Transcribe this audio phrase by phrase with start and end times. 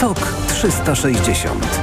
[0.00, 1.80] TOK 360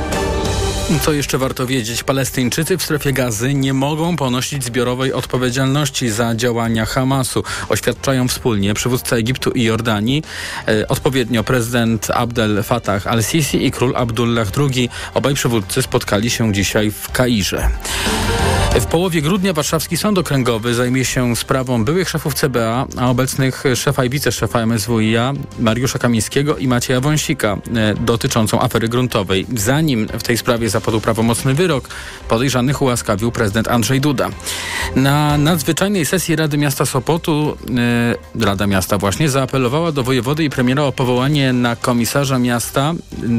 [1.02, 2.04] co jeszcze warto wiedzieć?
[2.04, 7.44] Palestyńczycy w strefie gazy nie mogą ponosić zbiorowej odpowiedzialności za działania Hamasu.
[7.70, 10.24] Oświadczają wspólnie przywódca Egiptu i Jordanii,
[10.68, 14.90] e, odpowiednio prezydent Abdel Fattah al-Sisi i król Abdullah II.
[15.14, 17.70] Obaj przywódcy spotkali się dzisiaj w Kairze.
[18.80, 24.06] W połowie grudnia warszawski sąd okręgowy zajmie się sprawą byłych szefów CBA, a obecnych szefa
[24.06, 29.46] i wiceszefa MSWiA Mariusza Kamińskiego i Macieja Wąsika e, dotyczącą afery gruntowej.
[29.56, 31.90] Zanim w tej sprawie zapadł prawomocny wyrok,
[32.30, 34.30] podejrzanych ułaskawił prezydent Andrzej Duda.
[34.96, 37.58] Na nadzwyczajnej sesji Rady Miasta Sopotu
[38.38, 42.94] e, Rada Miasta właśnie zaapelowała do wojewody i premiera o powołanie na komisarza miasta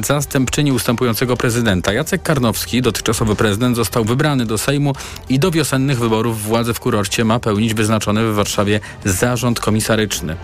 [0.05, 1.93] zastępczyni ustępującego prezydenta.
[1.93, 4.93] Jacek Karnowski, dotychczasowy prezydent, został wybrany do Sejmu
[5.29, 10.37] i do wiosennych wyborów władzę w kurorcie ma pełnić wyznaczony w Warszawie zarząd komisaryczny.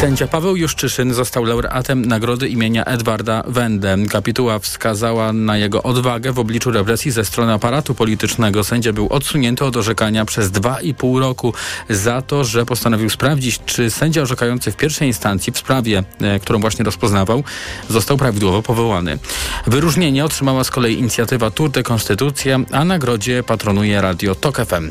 [0.00, 3.96] Sędzia Paweł Juszczyszyn został laureatem nagrody imienia Edwarda Wende.
[4.10, 8.64] Kapituła wskazała na jego odwagę w obliczu represji ze strony aparatu politycznego.
[8.64, 11.54] Sędzia był odsunięty od orzekania przez dwa i pół roku
[11.90, 16.60] za to, że postanowił sprawdzić, czy sędzia orzekający w pierwszej instancji w sprawie, e, którą
[16.60, 17.44] właśnie rozpoznawał,
[17.90, 19.18] został prawidłowo powołany.
[19.66, 24.90] Wyróżnienie otrzymała z kolei inicjatywa Tour de Konstytucja, a nagrodzie patronuje radio TOK FM.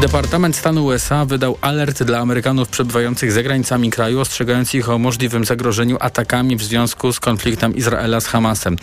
[0.00, 5.44] Departament Stanu USA wydał alert dla Amerykanów przebywających za granicami kraju, ostrzegając ich o możliwym
[5.44, 8.76] zagrożeniu atakami w związku z konfliktem Izraela z Hamasem.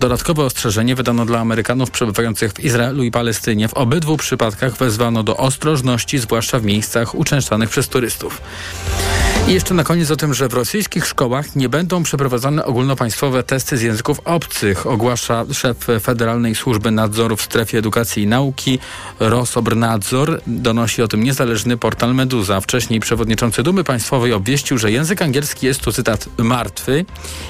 [0.00, 3.68] Dodatkowe ostrzeżenie wydano dla Amerykanów przebywających w Izraelu i Palestynie.
[3.68, 8.42] W obydwu przypadkach wezwano do ostrożności, zwłaszcza w miejscach uczęszczanych przez turystów.
[9.48, 13.76] I jeszcze na koniec o tym, że w rosyjskich szkołach nie będą przeprowadzane ogólnopaństwowe testy
[13.76, 18.78] z języków obcych, ogłasza szef Federalnej Służby Nadzoru w Strefie Edukacji i Nauki
[19.20, 20.40] Rosobrnadzor.
[20.46, 22.60] Donosi o tym niezależny portal Meduza.
[22.60, 27.04] Wcześniej przewodniczący Dumy Państwowej obwieścił, że język angielski jest tu cytat martwy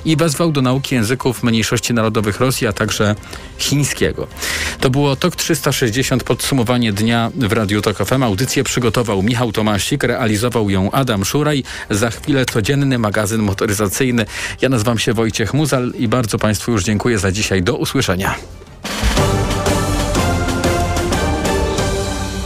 [0.05, 3.15] i wezwał do nauki języków mniejszości narodowych Rosji, a także
[3.59, 4.27] chińskiego.
[4.81, 8.23] To było TOK 360 podsumowanie dnia w Radiu TOK FM.
[8.23, 11.65] Audycję przygotował Michał Tomasik, realizował ją Adam Szuraj.
[11.91, 14.27] Za chwilę codzienny magazyn motoryzacyjny.
[14.61, 17.63] Ja nazywam się Wojciech Muzal i bardzo Państwu już dziękuję za dzisiaj.
[17.63, 18.35] Do usłyszenia.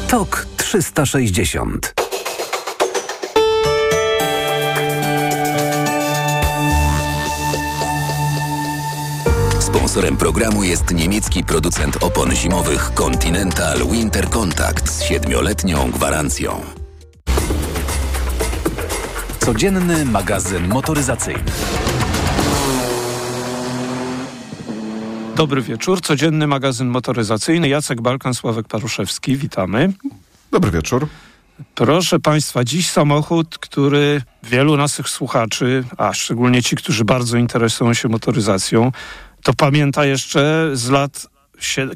[0.08, 1.94] TOK 360
[9.60, 16.75] Sponsorem programu jest niemiecki producent opon zimowych Continental Winter Contact z siedmioletnią gwarancją.
[19.46, 21.44] Codzienny magazyn motoryzacyjny.
[25.36, 26.00] Dobry wieczór.
[26.00, 27.68] Codzienny magazyn motoryzacyjny.
[27.68, 29.36] Jacek Balkan, Sławek Paruszewski.
[29.36, 29.92] Witamy.
[30.50, 31.08] Dobry wieczór.
[31.74, 38.08] Proszę Państwa, dziś samochód, który wielu naszych słuchaczy, a szczególnie ci, którzy bardzo interesują się
[38.08, 38.92] motoryzacją,
[39.42, 41.26] to pamięta jeszcze z lat,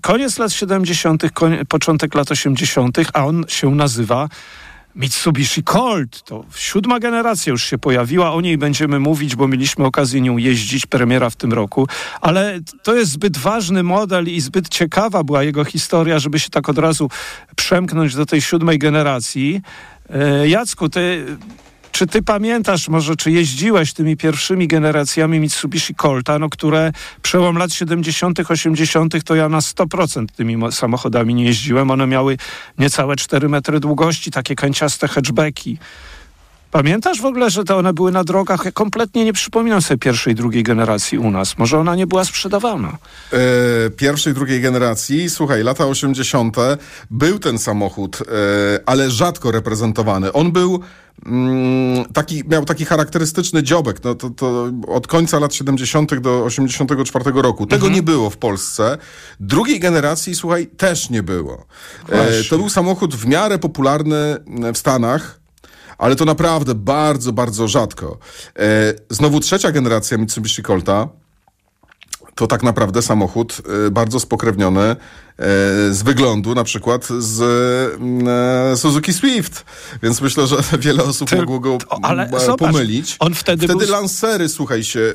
[0.02, 1.22] koniec lat 70.,
[1.68, 4.28] początek lat 80., a on się nazywa
[4.96, 10.20] Mitsubishi Colt, to siódma generacja już się pojawiła, o niej będziemy mówić, bo mieliśmy okazję
[10.20, 11.88] nią jeździć, premiera w tym roku,
[12.20, 16.68] ale to jest zbyt ważny model i zbyt ciekawa była jego historia, żeby się tak
[16.68, 17.10] od razu
[17.56, 19.60] przemknąć do tej siódmej generacji.
[20.10, 21.26] E, Jacku, ty
[21.92, 26.92] czy ty pamiętasz może, czy jeździłeś tymi pierwszymi generacjami Mitsubishi Colta, no, które
[27.22, 31.90] przełom lat 70., 80., to ja na 100% tymi samochodami nie jeździłem.
[31.90, 32.36] One miały
[32.78, 35.78] niecałe 4 metry długości, takie kanciaste hatchbacki.
[36.70, 38.64] Pamiętasz w ogóle, że to one były na drogach?
[38.64, 41.58] Ja kompletnie nie przypominam sobie pierwszej, drugiej generacji u nas.
[41.58, 42.98] Może ona nie była sprzedawana?
[43.32, 46.56] E, pierwszej, drugiej generacji, słuchaj, lata 80.
[47.10, 48.24] był ten samochód, e,
[48.86, 50.32] ale rzadko reprezentowany.
[50.32, 50.80] On był
[51.26, 54.04] mm, taki, miał taki charakterystyczny dziobek.
[54.04, 56.18] No, to, to od końca lat 70.
[56.18, 57.66] do 84 roku.
[57.66, 57.94] Tego mhm.
[57.94, 58.98] nie było w Polsce.
[59.40, 61.66] Drugiej generacji, słuchaj, też nie było.
[62.08, 64.36] E, to był samochód w miarę popularny
[64.74, 65.39] w Stanach
[66.00, 68.18] ale to naprawdę bardzo, bardzo rzadko.
[68.58, 71.08] E, znowu trzecia generacja Mitsubishi Colta
[72.34, 74.94] to tak naprawdę samochód y, bardzo spokrewniony y,
[75.94, 77.40] z wyglądu, na przykład z
[78.72, 79.64] y, Suzuki Swift.
[80.02, 83.16] Więc myślę, że wiele osób Ty- mogło go to- ale m, zobacz, pomylić.
[83.18, 85.14] on wtedy wtedy był- Lancery, słuchaj się, y,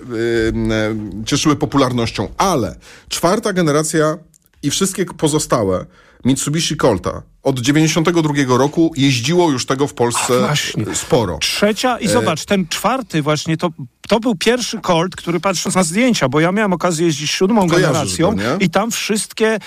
[1.21, 2.75] y, cieszyły popularnością, ale
[3.09, 4.17] czwarta generacja
[4.63, 5.85] i wszystkie pozostałe
[6.25, 10.53] Mitsubishi Colta od 92 roku jeździło już tego w Polsce
[10.93, 11.37] sporo.
[11.37, 13.69] Trzecia E, i zobacz, ten czwarty właśnie, to,
[14.07, 18.35] to był pierwszy Colt, który patrząc na zdjęcia, bo ja miałem okazję jeździć siódmą generacją
[18.59, 19.59] i tam wszystkie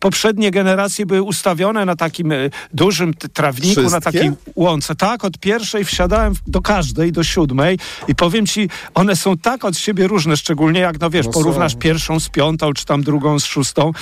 [0.00, 2.36] poprzednie generacje były ustawione na takim e,
[2.74, 4.00] dużym trawniku, na Wszystkie?
[4.12, 4.94] takiej łące.
[4.94, 7.78] Tak, od pierwszej wsiadałem do każdej, do siódmej
[8.08, 11.38] i powiem ci, one są tak od siebie różne, szczególnie jak, no wiesz, No są.
[11.40, 13.92] porównasz pierwszą z piątą, czy tam drugą z szóstą.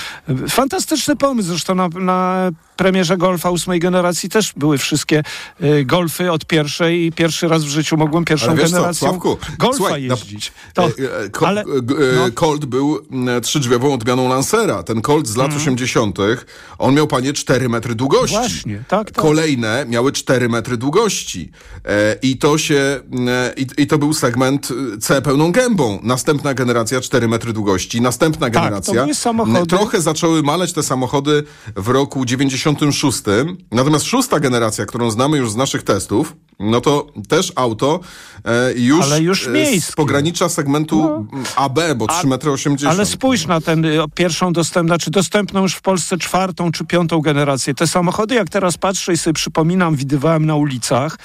[0.48, 5.22] Fantastyczny pomysł, zresztą na, na premierze Golfa ósmej generacji też były wszystkie
[5.62, 8.46] y, Golfy od pierwszej i pierwszy raz w życiu mogłem pierwszą
[8.94, 10.52] Sławku, Golfa słuchaj, jeździć.
[10.74, 10.88] To, E,
[11.24, 11.64] e, Ko- ale, e,
[12.16, 12.30] no.
[12.34, 14.82] Colt był m, trzydrzwiową odmianą Lancera.
[14.82, 15.62] Ten Colt z lat Mhm.
[15.62, 16.18] 80.,
[16.78, 18.36] on miał panie 4 metry długości.
[18.36, 19.22] Właśnie, tak, tak.
[19.24, 21.50] Kolejne miały 4 metry długości.
[21.84, 25.98] E, I to się, m, e, i, i to był segment e, C pełną gębą.
[26.02, 28.00] Następna generacja 4 metry długości.
[28.00, 29.02] Następna to generacja.
[29.02, 31.44] były samochody- Trochę zaczęły maleć te samochody
[31.76, 32.24] w roku
[32.64, 33.22] 96.
[33.72, 38.00] Natomiast szósta generacja, którą znamy już z naszych testów, no to też auto
[38.44, 42.88] e, już, Ale już e, z pogranicza segmentu m, AB, bo 3,80 m.
[42.88, 47.20] ale spójrz na ten y, pierwszą dostępną, znaczy dostępną już w Polsce czwartą czy piątą
[47.20, 47.74] generację.
[47.74, 51.18] Te samochody, jak teraz patrzę i sobie przypominam, widywałem na ulicach.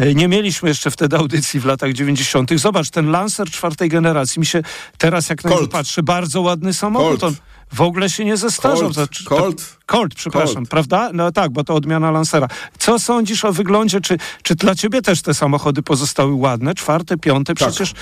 [0.00, 2.50] y, Nie mieliśmy jeszcze wtedy audycji w latach 90.
[2.56, 4.62] Zobacz, ten Lancer czwartej generacji, mi się
[4.98, 5.70] teraz jak na Colt.
[5.70, 7.24] patrzę, bardzo ładny samochód.
[7.24, 7.34] On
[7.72, 8.92] w ogóle się nie zestarzał.
[8.92, 9.76] Colt, To- Colt.
[9.86, 10.68] Colt, przepraszam, Colt.
[10.68, 11.10] prawda?
[11.12, 12.48] No tak, bo to odmiana Lancera.
[12.78, 14.00] Co sądzisz o wyglądzie?
[14.00, 16.74] Czy, czy dla ciebie też te samochody pozostały ładne?
[16.74, 17.54] Czwarte, piąte?
[17.54, 17.68] Tak.
[17.68, 17.92] Przecież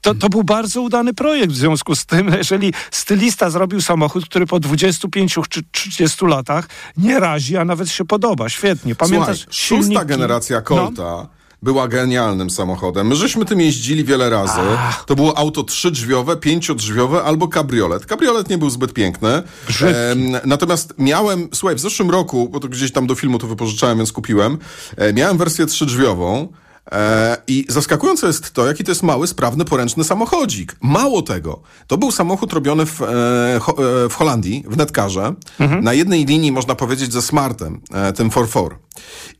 [0.00, 4.46] to, to był bardzo udany projekt w związku z tym, jeżeli stylista zrobił samochód, który
[4.46, 8.48] po 25 czy 30 latach nie razi, a nawet się podoba.
[8.48, 8.94] Świetnie.
[8.94, 11.39] Pamiętasz Słuchaj, szósta generacja No.
[11.62, 13.06] Była genialnym samochodem.
[13.06, 14.60] My żeśmy tym jeździli wiele razy.
[15.06, 18.06] To było auto trzydrzwiowe, pięciodrzwiowe albo kabriolet.
[18.06, 19.42] Kabriolet nie był zbyt piękny.
[19.66, 19.96] Brzydki.
[20.44, 24.12] natomiast miałem, słuchaj, w zeszłym roku, bo to gdzieś tam do filmu to wypożyczałem, więc
[24.12, 24.58] kupiłem,
[24.96, 26.48] e, miałem wersję trzydrzwiową.
[26.92, 30.76] E, I zaskakujące jest to, jaki to jest mały, sprawny, poręczny samochodzik.
[30.80, 33.58] Mało tego, to był samochód robiony w, e, e,
[34.08, 35.34] w Holandii, w Netcarze,
[35.82, 37.80] na jednej linii, można powiedzieć, ze Smartem,
[38.14, 38.68] tym 4x4.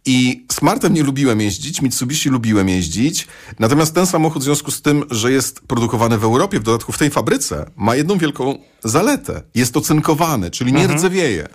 [0.07, 3.29] I Smartem nie lubiłem jeździć, Mitsubishi lubiłem jeździć,
[3.59, 6.99] natomiast ten samochód w związku z tym, że jest produkowany w Europie, w dodatku w
[6.99, 9.43] tej fabryce, ma jedną wielką zaletę.
[9.55, 11.49] Jest ocynkowany, czyli nie rdzewieje.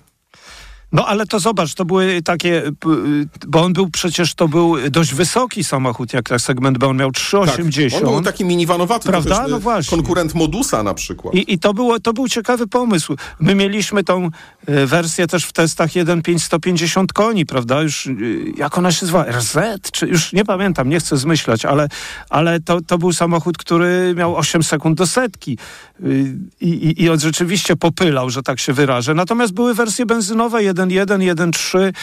[0.92, 4.90] No ale to zobacz, to były takie, p- y, bo on był przecież, to był
[4.90, 7.96] dość wysoki samochód, jak tak segment B, on miał Tak, 3,80.
[7.96, 9.42] on był taki minivanowaty, Prawda?
[9.42, 9.98] też, No właśnie.
[9.98, 11.36] konkurent Modusa na przykład.
[11.36, 13.16] I, I to, było, to był ciekawy pomysł.
[13.40, 14.30] My mieliśmy tą
[14.66, 17.82] e, wersję też w testach 1.5 150 koni, prawda?
[17.82, 18.10] Już,
[18.58, 19.26] jak ona się nazywa?
[19.32, 19.58] RZ?
[19.92, 21.88] Czy, już nie pamiętam, nie chcę zmyślać, ale,
[22.30, 25.58] ale to, to był samochód, który miał 8 sekund do setki.
[26.04, 29.14] Y, I, i, I on rzeczywiście popylał, że tak się wyrażę.
[29.14, 31.94] Natomiast były wersje benzynowe 1.1, 1.3.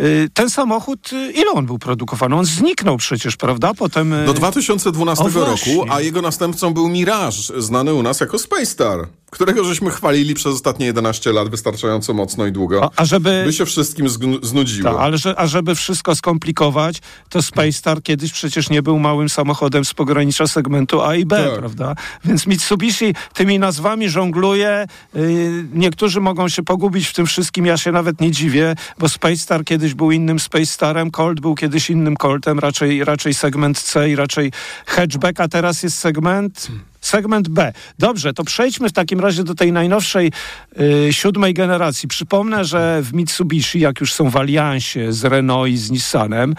[0.00, 2.36] Y, Ten samochód, y, ile on był produkowany?
[2.36, 3.74] On zniknął przecież, prawda?
[3.74, 4.12] Potem...
[4.12, 8.66] y, Do 2012 O, roku, a jego następcą był Mirage, znany u nas jako Space
[8.66, 13.42] Star, którego żeśmy chwalili przez ostatnie 11 lat wystarczająco mocno i długo, A, a żeby...
[13.46, 14.08] by się wszystkim
[14.42, 14.90] znudziło.
[14.90, 16.98] Tak, ale że, a żeby wszystko skomplikować,
[17.28, 21.44] to Space Star kiedyś przecież nie był małym samochodem z pogranicza segmentu A i B,
[21.44, 21.58] Tak.
[21.58, 21.94] prawda?
[22.24, 24.86] Więc Mitsubishi tymi nazwami żongluje.
[25.14, 29.36] Yy, niektórzy mogą się pogubić w tym wszystkim, ja się nawet nie dziwię, bo Space
[29.36, 34.10] Star kiedyś był innym Space Starem, Colt był kiedyś innym Coltem, raczej, raczej segment C
[34.10, 34.52] i raczej
[34.86, 36.68] hatchback, a teraz jest segment...
[37.02, 37.72] Segment B.
[37.98, 40.32] Dobrze, to przejdźmy w takim razie do tej najnowszej
[40.80, 42.08] y, siódmej generacji.
[42.08, 46.54] Przypomnę, że w Mitsubishi, jak już są w aliansie z Renault i z Nissanem,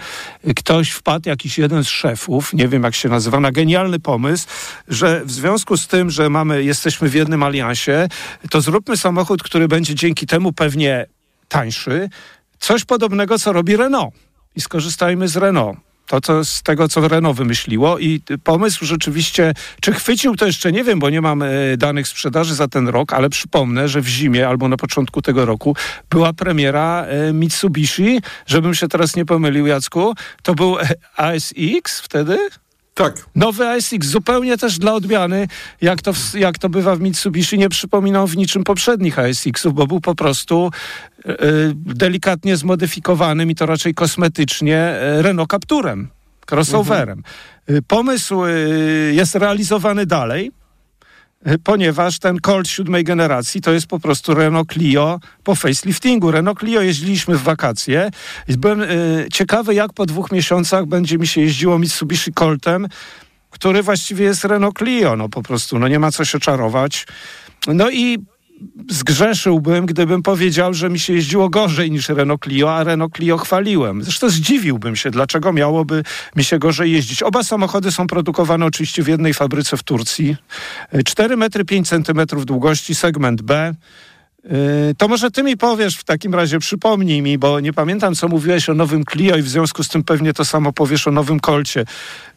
[0.48, 4.46] y, ktoś wpadł, jakiś jeden z szefów, nie wiem jak się nazywa, na genialny pomysł,
[4.88, 8.08] że w związku z tym, że mamy, jesteśmy w jednym aliansie,
[8.50, 11.06] to zróbmy samochód, który będzie dzięki temu pewnie
[11.48, 12.08] tańszy.
[12.58, 14.14] Coś podobnego, co robi Renault.
[14.56, 15.78] I skorzystajmy z Renault.
[16.06, 20.84] To, co z tego, co Renault wymyśliło i pomysł rzeczywiście, czy chwycił, to jeszcze nie
[20.84, 21.46] wiem, bo nie mam e,
[21.76, 25.76] danych sprzedaży za ten rok, ale przypomnę, że w zimie albo na początku tego roku
[26.10, 32.38] była premiera e, Mitsubishi, żebym się teraz nie pomylił, Jacku, to był e, ASX wtedy?
[32.94, 33.26] Tak.
[33.34, 35.48] Nowy ASX, zupełnie też dla odmiany,
[35.80, 39.86] jak to, w, jak to bywa w Mitsubishi, nie przypominał w niczym poprzednich ASX-ów, bo
[39.86, 40.70] był po prostu
[41.24, 41.34] e,
[41.74, 46.08] delikatnie zmodyfikowanym i to raczej kosmetycznie e, Renault Capturem,
[46.50, 47.22] crossoverem.
[47.66, 48.40] E, Pomysł
[49.12, 50.52] jest realizowany dalej.
[51.64, 56.30] Ponieważ ten Colt siódmej generacji to jest po prostu Renault Clio po faceliftingu.
[56.30, 58.10] Renault Clio jeździliśmy w wakacje
[58.48, 62.88] byłem y, ciekawy, jak po dwóch miesiącach będzie mi się jeździło Mitsubishi Coltem,
[63.50, 67.06] który właściwie jest Renault Clio, no po prostu, no nie ma co się czarować.
[67.66, 68.18] No i
[68.90, 74.02] zgrzeszyłbym, gdybym powiedział, że mi się jeździło gorzej niż Renault Clio, a Renault Clio chwaliłem.
[74.02, 76.02] Zresztą zdziwiłbym się, dlaczego miałoby
[76.36, 77.22] mi się gorzej jeździć.
[77.22, 80.36] Oba samochody są produkowane oczywiście w jednej fabryce w Turcji.
[81.04, 83.74] 4 metry 5 centymetrów długości, segment B.
[84.44, 88.28] Yy, To może ty mi powiesz w takim razie, przypomnij mi, bo nie pamiętam, co
[88.28, 91.40] mówiłeś o nowym Clio i w związku z tym pewnie to samo powiesz o nowym
[91.40, 91.84] Kolcie.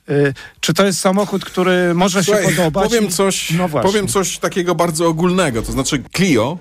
[0.07, 2.89] Yy, Czy to jest samochód, który może Słuchaj, się podobać?
[2.89, 5.61] Powiem coś, No powiem coś takiego bardzo ogólnego.
[5.61, 6.57] To znaczy Clio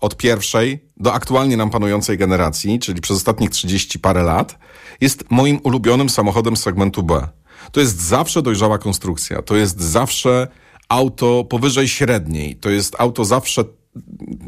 [0.00, 4.58] od pierwszej do aktualnie nam panującej generacji, czyli przez ostatnich 30 parę lat,
[5.00, 7.28] jest moim ulubionym samochodem z segmentu B.
[7.72, 9.42] To jest zawsze dojrzała konstrukcja.
[9.42, 10.48] To jest zawsze
[10.88, 12.56] auto powyżej średniej.
[12.56, 13.64] To jest auto zawsze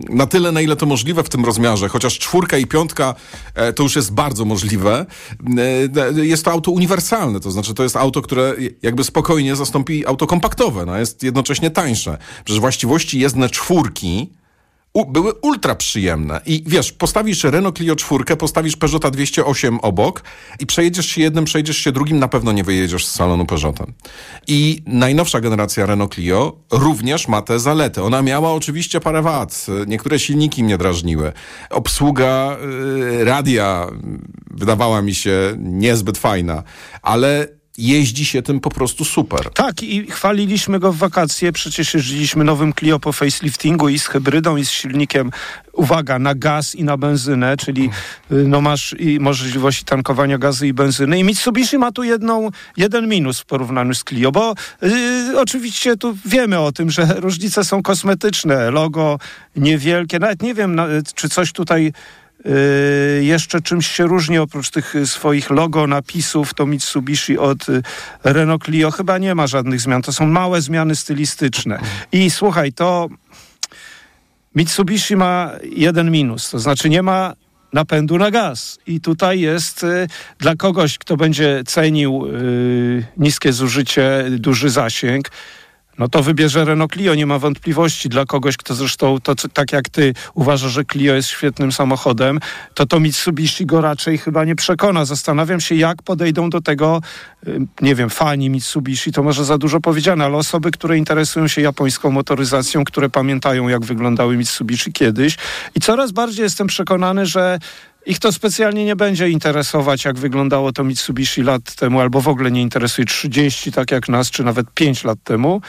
[0.09, 3.15] na tyle, na ile to możliwe w tym rozmiarze, chociaż czwórka i piątka
[3.55, 5.07] e, to już jest bardzo możliwe,
[6.19, 10.27] e, jest to auto uniwersalne, to znaczy to jest auto, które jakby spokojnie zastąpi auto
[10.27, 12.19] kompaktowe, no jest jednocześnie tańsze.
[12.45, 14.31] Przecież właściwości jezdne czwórki
[14.97, 16.41] u, były ultra przyjemne.
[16.47, 20.23] I wiesz, postawisz Renault Clio 4, postawisz Peugeota 208 obok
[20.61, 23.93] i przejedziesz się jednym, przejdziesz się drugim, na pewno nie wyjedziesz z salonu Peugeotem.
[24.47, 28.03] I najnowsza generacja Renault Clio również ma te zalety.
[28.03, 29.67] Ona miała oczywiście parę wad.
[29.87, 31.33] Niektóre silniki mnie drażniły.
[31.71, 32.57] Obsługa
[33.21, 33.87] y, radia
[34.51, 36.63] wydawała mi się niezbyt fajna,
[37.03, 39.51] ale jeździ się tym po prostu super.
[39.51, 41.53] Tak, i chwaliliśmy go w wakacje.
[41.53, 45.31] Przecież jeździliśmy nowym Clio po faceliftingu i z hybrydą, i z silnikiem,
[45.73, 47.91] uwaga, na gaz i na benzynę, czyli
[48.33, 51.19] y, no masz i możliwości tankowania gazu i benzyny.
[51.19, 56.17] I Mitsubishi ma tu jedną, jeden minus w porównaniu z Clio, bo y, oczywiście tu
[56.25, 58.71] wiemy o tym, że różnice są kosmetyczne.
[58.71, 59.19] Logo
[59.57, 60.81] niewielkie, nawet nie wiem,
[61.15, 61.93] czy coś tutaj
[63.21, 67.83] jeszcze czymś się różni oprócz tych y, swoich logo, napisów, to Mitsubishi od y,
[68.25, 70.03] Renault Clio chyba nie ma żadnych zmian.
[70.03, 71.79] To są małe zmiany stylistyczne.
[72.13, 73.09] I słuchaj, to
[74.55, 77.35] Mitsubishi ma jeden minus, to znaczy nie ma
[77.73, 78.79] napędu na gaz.
[78.87, 80.07] I tutaj jest y,
[80.39, 85.31] dla kogoś, kto będzie cenił y, niskie zużycie, duży zasięg,
[85.99, 88.09] no to wybierze Renault Clio, nie ma wątpliwości.
[88.09, 92.41] Dla kogoś, kto zresztą, to, tak jak ty uważa, że Clio jest świetnym samochodem,
[92.75, 95.05] to to Mitsubishi go raczej chyba nie przekona.
[95.05, 97.01] Zastanawiam się, jak podejdą do tego,
[97.47, 101.63] y, nie wiem, fani Mitsubishi, to może za dużo powiedziane, ale osoby, które interesują się
[101.63, 105.37] japońską motoryzacją, które pamiętają, jak wyglądały Mitsubishi kiedyś.
[105.75, 107.59] I coraz bardziej jestem przekonany, że
[108.07, 112.51] ich to specjalnie nie będzie interesować, jak wyglądało to Mitsubishi lat temu, albo w ogóle
[112.51, 115.61] nie interesuje 30, tak jak nas, czy nawet 5 lat temu.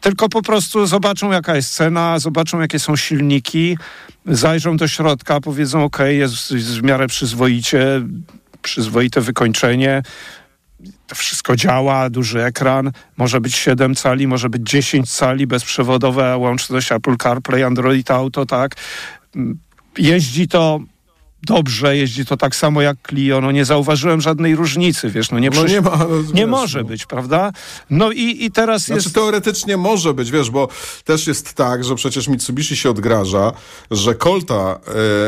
[0.00, 3.78] Tylko po prostu zobaczą, jaka jest cena, zobaczą, jakie są silniki,
[4.26, 8.02] zajrzą do środka, powiedzą, ok, jest, w miarę przyzwoicie,
[8.62, 10.02] przyzwoite wykończenie,
[11.06, 16.92] to wszystko działa, duży ekran, może być 7 cali, może być 10 cali, bezprzewodowe łączność
[16.92, 18.74] Apple CarPlay, Android Auto, tak.
[19.98, 20.80] Jeździ to
[21.42, 25.50] dobrze, jeździ to tak samo jak Clio, no nie zauważyłem żadnej różnicy, wiesz, no nie,
[25.50, 26.84] No nie ma, ale nie może no.
[26.84, 27.52] być, prawda?
[27.90, 29.14] No i, i teraz Znaczy jest...
[29.14, 30.68] teoretycznie może być, wiesz, bo
[31.04, 33.52] też jest tak, że przecież Mitsubishi się odgraża,
[33.90, 34.78] że Colta,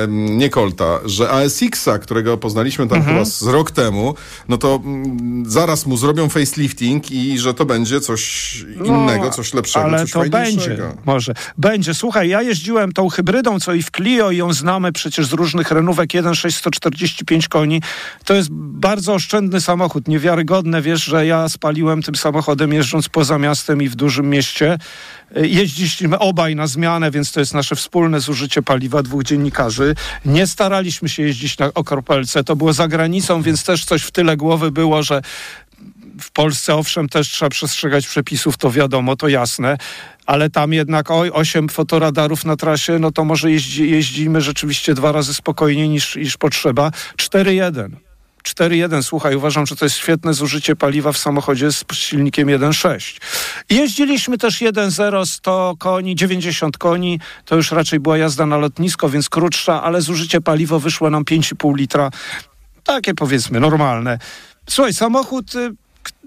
[0.05, 3.17] em, nie Colta, że ASX-a, którego poznaliśmy tam Mhm.
[3.17, 4.15] chyba z rok temu,
[4.49, 8.55] no to mm, zaraz mu zrobią facelifting i że to będzie coś
[8.85, 11.35] innego, coś lepszego, No, Ale coś to będzie, może.
[11.59, 11.95] Będzie.
[11.95, 15.71] Słuchaj, ja jeździłem tą hybrydą, co i w Clio i ją znamy przecież z różnych
[15.71, 17.83] renówek 1.645 koni.
[18.25, 20.83] To jest bardzo oszczędny samochód, niewiarygodne.
[20.83, 24.79] Wiesz, że ja spaliłem tym samochodem jeżdżąc poza miastem i w dużym mieście.
[25.37, 29.95] Y, Jeździliśmy obaj na zmianę, więc to jest nasze wspólne zużycie paliwa dwóch dziennikarzy.
[30.25, 34.37] Nie staraliśmy się jeździć na okropelce, to było za granicą, więc też coś w tyle
[34.37, 35.23] głowy było, że
[36.21, 39.79] w Polsce owszem też trzeba przestrzegać przepisów, to wiadomo, to jasne,
[40.27, 45.13] ale tam jednak oj, 8 fotoradarów na trasie, no to może jeździ, jeździmy rzeczywiście dwa
[45.13, 46.91] razy spokojniej niż, niż potrzeba.
[47.17, 47.89] 4-1.
[48.43, 53.21] 4.1, słuchaj, uważam, że to jest świetne zużycie paliwa w samochodzie z silnikiem 1.6.
[53.71, 59.29] Jeździliśmy też 1.0, 100 koni, 90 koni, to już raczej była jazda na lotnisko, więc
[59.29, 62.11] krótsza, ale zużycie paliwa wyszło nam 5,5 litra,
[62.85, 64.19] takie powiedzmy normalne.
[64.71, 65.71] Słuchaj, samochód y,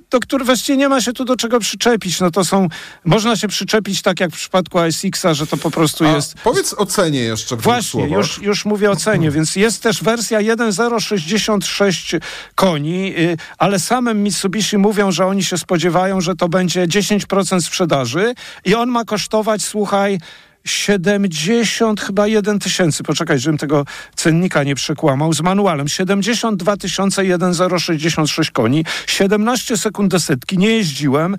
[0.09, 2.19] do których właściwie nie ma się tu do czego przyczepić.
[2.19, 2.67] No to są,
[3.05, 6.33] można się przyczepić tak jak w przypadku ASX-a, że to po prostu A jest...
[6.43, 10.39] powiedz o cenie jeszcze w Właśnie, już, już mówię o cenie, więc jest też wersja
[10.39, 12.19] 1.066
[12.55, 18.33] koni, y, ale samym Mitsubishi mówią, że oni się spodziewają, że to będzie 10% sprzedaży
[18.65, 20.19] i on ma kosztować, słuchaj,
[20.65, 25.88] 70 chyba 1 tysięcy, poczekaj, żebym tego cennika nie przekłamał, z manualem.
[25.88, 31.38] 72 1066 koni, 17 sekund do setki, nie jeździłem.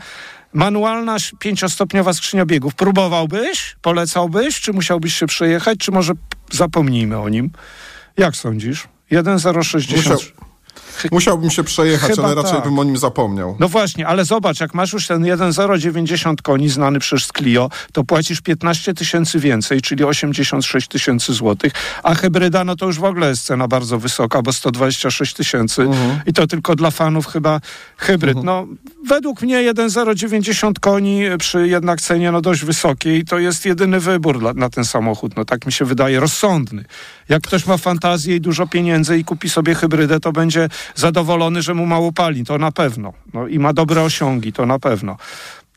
[0.52, 2.74] Manualna pięciostopniowa skrzynia biegów.
[2.74, 3.76] Próbowałbyś?
[3.82, 4.60] Polecałbyś?
[4.60, 5.78] Czy musiałbyś się przejechać?
[5.78, 6.12] Czy może
[6.50, 7.50] zapomnijmy o nim?
[8.16, 8.88] Jak sądzisz?
[9.10, 10.45] 1,060.
[10.96, 12.64] Musiał- Musiałbym się przejechać, Chyba ale raczej tak.
[12.64, 13.56] bym o nim zapomniał.
[13.60, 18.04] No właśnie, ale zobacz, jak masz już ten 1,090 koni znany przecież z Clio, to
[18.04, 21.72] płacisz 15 tysięcy więcej, czyli 86 tysięcy złotych,
[22.02, 26.20] a hybryda, no to już w ogóle jest cena bardzo wysoka, bo 126 tysięcy Mhm.
[26.26, 27.60] i to tylko dla fanów chyba
[27.96, 28.38] hybryd.
[28.44, 28.66] No,
[29.06, 34.52] według mnie 1,090 koni przy jednak cenie no dość wysokiej, to jest jedyny wybór dla,
[34.52, 36.84] na ten samochód, no tak mi się wydaje, rozsądny.
[37.28, 41.74] Jak ktoś ma fantazję i dużo pieniędzy i kupi sobie hybrydę, to będzie zadowolony, że
[41.74, 43.12] mu mało pali, to na pewno.
[43.34, 45.16] No i ma dobre osiągi, to na pewno.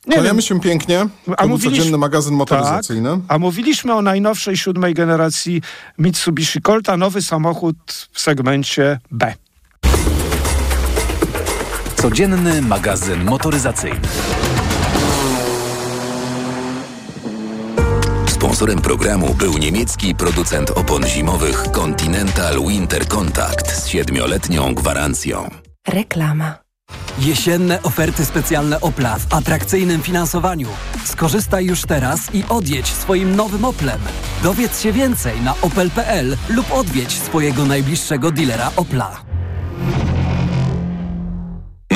[0.08, 1.06] Nie Kłaniamy się pięknie.
[1.26, 3.10] To A był mówiliśmy- codzienny magazyn motoryzacyjny.
[3.10, 5.62] tak, a mówiliśmy o najnowszej siódmej generacji
[5.98, 9.34] Mitsubishi Colta, nowy samochód w segmencie B.
[11.96, 14.00] Codzienny magazyn motoryzacyjny.
[18.60, 25.50] Sponsorem programu był niemiecki producent opon zimowych Continental Winter Contact z siedmioletnią gwarancją.
[25.88, 26.56] Reklama.
[27.20, 30.68] Jesienne oferty specjalne Opla w atrakcyjnym finansowaniu.
[31.06, 34.00] Skorzystaj już teraz i odjedź swoim nowym Oplem.
[34.44, 39.29] Dowiedz się więcej na opel.pl lub odwiedź swojego najbliższego dealera Opla.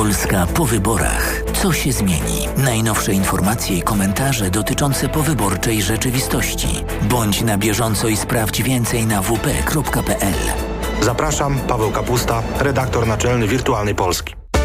[0.00, 1.42] Polska po wyborach.
[1.62, 2.48] Co się zmieni?
[2.56, 6.84] Najnowsze informacje i komentarze dotyczące powyborczej rzeczywistości.
[7.02, 10.34] Bądź na bieżąco i sprawdź więcej na wp.pl.
[11.02, 14.39] Zapraszam, Paweł Kapusta, redaktor naczelny Wirtualnej Polski.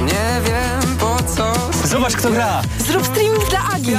[0.00, 1.52] Nie wiem po co.
[1.88, 2.62] Zobacz kto gra.
[2.78, 3.94] Zrób streaming dla Agi.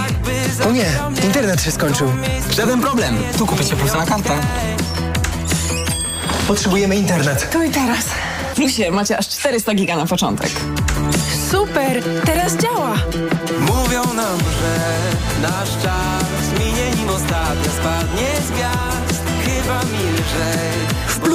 [0.67, 0.85] O nie,
[1.23, 2.07] internet się skończył.
[2.55, 3.17] Żaden problem.
[3.37, 4.37] Tu kupię cię na kartę.
[6.47, 7.49] Potrzebujemy internet.
[7.51, 8.05] Tu i teraz.
[8.55, 10.49] Plusie, macie aż 400 giga na początek.
[11.51, 12.93] Super, teraz działa.
[13.59, 14.79] Mówią nam, że
[15.41, 19.23] nasz czas minie nim ostatnio spadnie z gwiazd.
[19.45, 20.85] Chyba milżej.